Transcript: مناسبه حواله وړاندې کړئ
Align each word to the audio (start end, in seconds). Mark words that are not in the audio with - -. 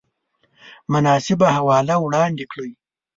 مناسبه 0.93 1.47
حواله 1.57 1.95
وړاندې 1.99 2.45
کړئ 2.51 2.71